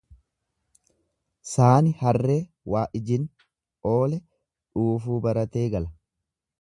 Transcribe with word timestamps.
Saani 1.49 1.91
harree 1.99 2.39
waijin 2.75 3.29
oole 3.91 4.21
dhuufuu 4.23 5.21
baratee 5.29 5.67
gala. 5.77 5.97